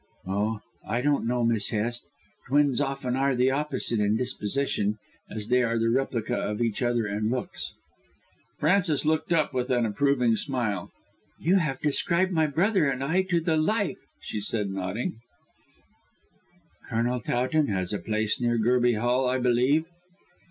[0.25, 2.07] "Oh, I don't know, Miss Hest.
[2.47, 4.97] Twins often are the opposite in disposition
[5.29, 7.75] as they are the replica of each other in looks."
[8.57, 10.89] Frances looked up with an approving smile.
[11.39, 15.19] "You have described my brother and I to the life," she said nodding.
[16.89, 19.85] "Colonel Towton has a place near Gerby Hall, I believe?"